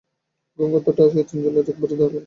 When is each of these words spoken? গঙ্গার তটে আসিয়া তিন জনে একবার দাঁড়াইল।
গঙ্গার 0.59 0.81
তটে 0.85 1.01
আসিয়া 1.05 1.25
তিন 1.29 1.37
জনে 1.43 1.59
একবার 1.63 1.89
দাঁড়াইল। 1.91 2.15